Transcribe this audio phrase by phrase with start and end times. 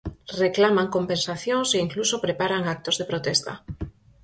[0.43, 3.53] Reclaman compensacións e incluso preparan actos de protesta.